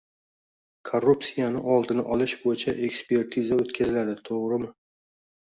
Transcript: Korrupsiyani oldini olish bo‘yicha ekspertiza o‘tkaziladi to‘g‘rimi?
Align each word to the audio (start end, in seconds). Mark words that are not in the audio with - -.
Korrupsiyani 0.89 1.61
oldini 1.73 2.05
olish 2.15 2.33
bo‘yicha 2.47 2.75
ekspertiza 2.89 3.61
o‘tkaziladi 3.67 4.19
to‘g‘rimi? 4.33 4.73